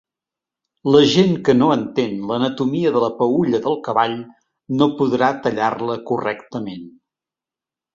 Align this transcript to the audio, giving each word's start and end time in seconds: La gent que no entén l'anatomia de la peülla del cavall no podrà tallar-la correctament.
La 0.95 1.01
gent 1.11 1.35
que 1.49 1.55
no 1.57 1.67
entén 1.73 2.15
l'anatomia 2.31 2.95
de 2.97 3.05
la 3.05 3.11
peülla 3.21 3.63
del 3.69 3.79
cavall 3.91 4.19
no 4.83 4.93
podrà 5.03 5.33
tallar-la 5.47 6.03
correctament. 6.13 6.95